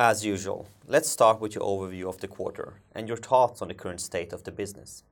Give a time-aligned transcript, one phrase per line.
[0.00, 3.74] As usual, let's start with your overview of the quarter and your thoughts on the
[3.74, 5.02] current state of the business.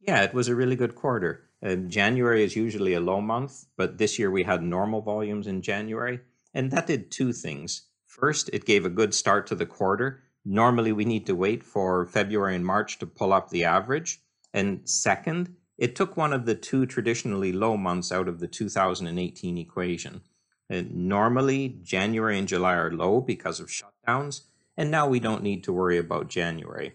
[0.00, 1.44] Yeah, it was a really good quarter.
[1.64, 5.62] Uh, January is usually a low month, but this year we had normal volumes in
[5.62, 6.18] January,
[6.52, 7.82] and that did two things.
[8.06, 10.24] First, it gave a good start to the quarter.
[10.44, 14.20] Normally, we need to wait for February and March to pull up the average.
[14.52, 19.56] And second, it took one of the two traditionally low months out of the 2018
[19.58, 20.22] equation.
[20.68, 24.42] And normally, January and July are low because of shutdowns,
[24.76, 26.94] and now we don't need to worry about January.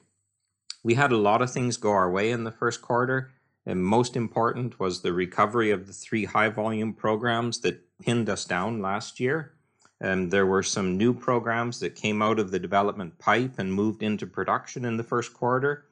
[0.83, 3.31] We had a lot of things go our way in the first quarter,
[3.65, 8.45] and most important was the recovery of the three high volume programs that pinned us
[8.45, 9.53] down last year.
[9.99, 14.01] And there were some new programs that came out of the development pipe and moved
[14.01, 15.85] into production in the first quarter.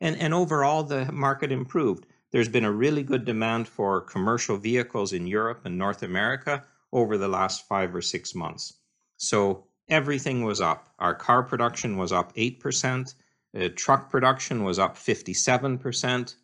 [0.00, 2.04] And, and overall, the market improved.
[2.32, 7.18] There's been a really good demand for commercial vehicles in Europe and North America over
[7.18, 8.72] the last five or six months.
[9.18, 10.88] So everything was up.
[10.98, 13.14] Our car production was up 8%,
[13.54, 16.36] uh, truck production was up 57%.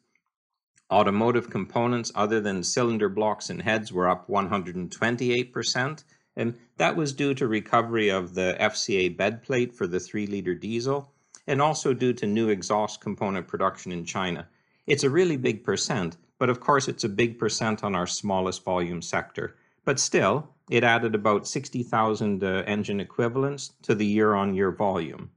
[0.92, 6.04] Automotive components, other than cylinder blocks and heads, were up 128%.
[6.36, 10.54] And that was due to recovery of the FCA bed plate for the 3 liter
[10.54, 11.12] diesel
[11.46, 14.48] and also due to new exhaust component production in China.
[14.86, 18.64] It's a really big percent, but of course it's a big percent on our smallest
[18.64, 19.56] volume sector.
[19.90, 25.32] But still, it added about 60,000 uh, engine equivalents to the year on year volume.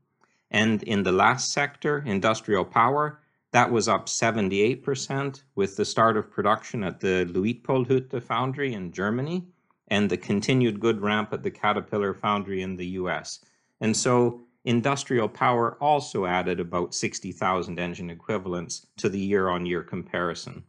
[0.51, 3.19] And in the last sector, industrial power,
[3.51, 9.47] that was up 78% with the start of production at the Luitpoldhütte foundry in Germany
[9.87, 13.39] and the continued good ramp at the Caterpillar foundry in the US.
[13.81, 19.81] And so industrial power also added about 60,000 engine equivalents to the year on year
[19.81, 20.63] comparison.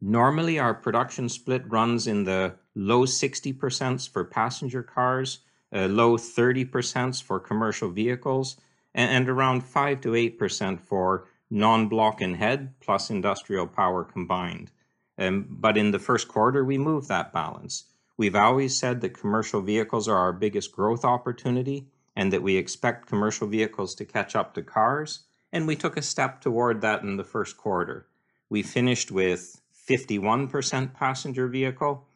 [0.00, 5.40] Normally, our production split runs in the low 60% for passenger cars,
[5.74, 8.56] uh, low 30% for commercial vehicles,
[8.94, 14.70] and, and around 5 to 8% for non-block and head plus industrial power combined.
[15.18, 17.84] Um, but in the first quarter, we moved that balance.
[18.16, 21.86] We've always said that commercial vehicles are our biggest growth opportunity
[22.16, 25.20] and that we expect commercial vehicles to catch up to cars,
[25.52, 28.06] and we took a step toward that in the first quarter.
[28.48, 32.06] We finished with 51% passenger vehicle,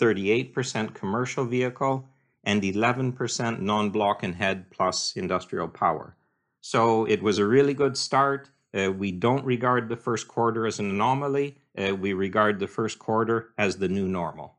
[0.00, 2.08] 38% commercial vehicle,
[2.44, 6.16] and 11% non-block and head plus industrial power.
[6.60, 8.50] So it was a really good start.
[8.72, 11.58] Uh, we don't regard the first quarter as an anomaly.
[11.76, 14.54] Uh, we regard the first quarter as the new normal.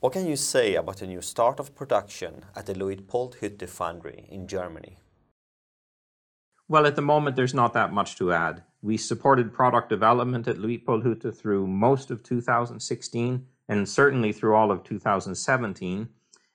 [0.00, 4.46] What can you say about the new start of production at the Luitpoldhütte foundry in
[4.46, 4.98] Germany?
[6.68, 8.62] Well, at the moment, there's not that much to add.
[8.80, 14.70] We supported product development at Louis Luitpoldhütte through most of 2016 and certainly through all
[14.70, 16.08] of 2017.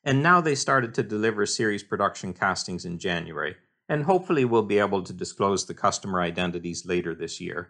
[0.05, 3.55] And now they started to deliver series production castings in January,
[3.87, 7.69] and hopefully we'll be able to disclose the customer identities later this year.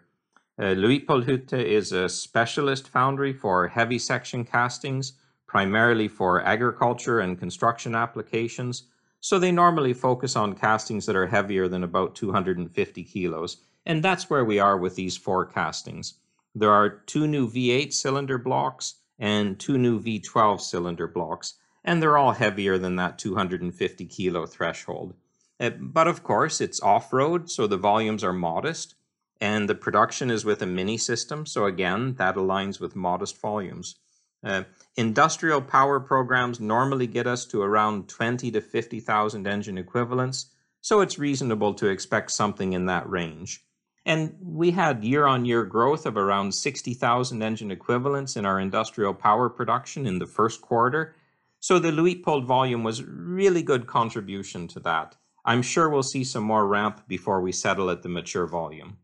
[0.58, 5.14] Uh, Luitpoldhütte is a specialist foundry for heavy section castings,
[5.46, 8.84] primarily for agriculture and construction applications,
[9.20, 14.30] so they normally focus on castings that are heavier than about 250 kilos, and that's
[14.30, 16.14] where we are with these forecastings.
[16.54, 22.18] There are two new V8 cylinder blocks and two new V12 cylinder blocks, and they're
[22.18, 25.14] all heavier than that 250 kilo threshold.
[25.60, 28.94] Uh, but of course, it's off road, so the volumes are modest,
[29.40, 33.96] and the production is with a mini system, so again, that aligns with modest volumes.
[34.42, 34.64] Uh,
[34.96, 40.46] industrial power programs normally get us to around 20 to 50,000 engine equivalents,
[40.80, 43.64] so it's reasonable to expect something in that range.
[44.06, 49.14] And we had year on year growth of around 60,000 engine equivalents in our industrial
[49.14, 51.14] power production in the first quarter,
[51.60, 55.16] so the Luitpold volume was really good contribution to that.
[55.46, 58.98] I'm sure we'll see some more ramp before we settle at the mature volume.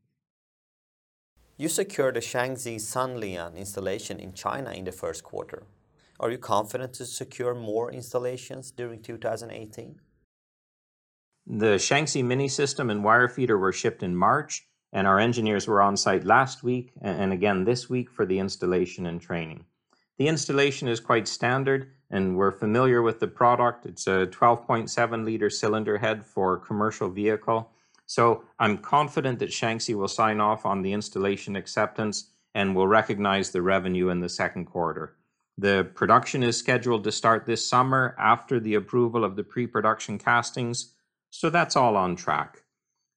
[1.56, 5.62] You secured a Shanxi Sanlian installation in China in the first quarter.
[6.18, 10.00] Are you confident to secure more installations during 2018?
[11.46, 15.82] The Shaanxi Mini System and wire feeder were shipped in March, and our engineers were
[15.82, 19.64] on site last week and again this week for the installation and training.
[20.18, 23.86] The installation is quite standard and we're familiar with the product.
[23.86, 27.70] It's a 12.7 liter cylinder head for commercial vehicle.
[28.06, 33.50] So I'm confident that Shanxi will sign off on the installation acceptance and will recognize
[33.50, 35.16] the revenue in the second quarter.
[35.56, 40.94] The production is scheduled to start this summer after the approval of the pre-production castings,
[41.30, 42.64] so that's all on track.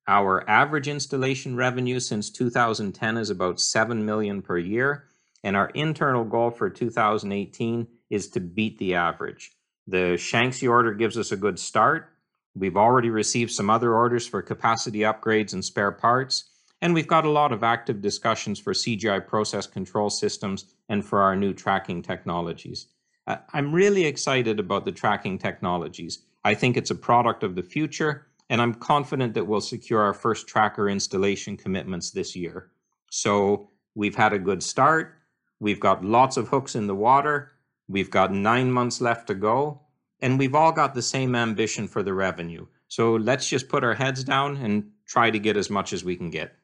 [0.07, 5.05] Our average installation revenue since 2010 is about 7 million per year,
[5.43, 9.51] and our internal goal for 2018 is to beat the average.
[9.87, 12.09] The Shanxi order gives us a good start.
[12.53, 16.49] We've already received some other orders for capacity upgrades and spare parts,
[16.81, 21.21] and we've got a lot of active discussions for CGI process control systems and for
[21.21, 22.87] our new tracking technologies.
[23.25, 26.19] Uh, I'm really excited about the tracking technologies.
[26.43, 30.13] I think it's a product of the future, and I'm confident that we'll secure our
[30.13, 32.69] first tracker installation commitments this year.
[33.09, 35.15] So we've had a good start.
[35.59, 37.53] We've got lots of hooks in the water.
[37.87, 39.81] We've got nine months left to go.
[40.19, 42.67] And we've all got the same ambition for the revenue.
[42.89, 46.15] So let's just put our heads down and try to get as much as we
[46.15, 46.55] can get.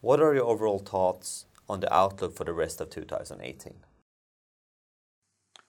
[0.00, 3.74] What are your overall thoughts on the outlook for the rest of 2018?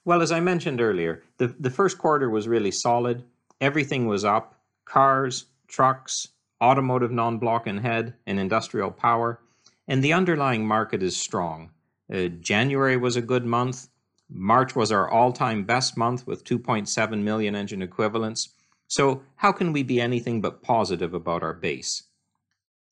[0.04, 3.24] Well, as I mentioned earlier, the, the first quarter was really solid.
[3.60, 4.54] Everything was up
[4.84, 6.28] cars, trucks,
[6.62, 9.40] automotive non block and head, and industrial power.
[9.88, 11.70] And the underlying market is strong.
[12.12, 13.88] Uh, January was a good month.
[14.28, 18.50] March was our all time best month with 2.7 million engine equivalents.
[18.88, 22.04] So, how can we be anything but positive about our base?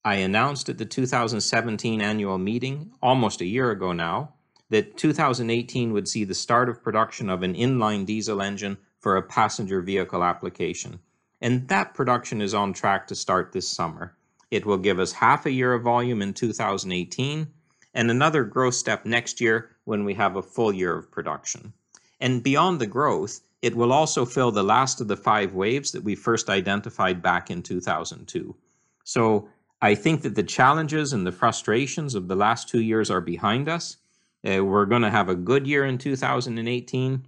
[0.03, 4.33] I announced at the 2017 annual meeting, almost a year ago now,
[4.69, 9.21] that 2018 would see the start of production of an inline diesel engine for a
[9.21, 10.97] passenger vehicle application.
[11.39, 14.17] And that production is on track to start this summer.
[14.49, 17.45] It will give us half a year of volume in 2018
[17.93, 21.71] and another growth step next year when we have a full year of production.
[22.19, 26.03] And beyond the growth, it will also fill the last of the five waves that
[26.03, 28.55] we first identified back in 2002.
[29.03, 29.47] So
[29.83, 33.69] I think that the challenges and the frustrations of the last two years are behind
[33.69, 33.97] us
[34.45, 37.25] uh, we're going to have a good year in 2018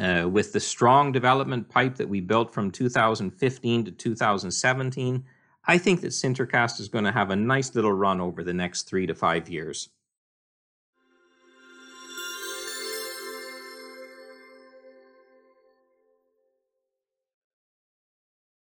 [0.00, 5.24] uh, with the strong development pipe that we built from 2015 to 2017.
[5.66, 8.84] I think that Sintercast is going to have a nice little run over the next
[8.84, 9.90] three to five years.